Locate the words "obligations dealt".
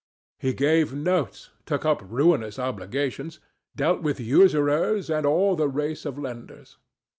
2.57-4.01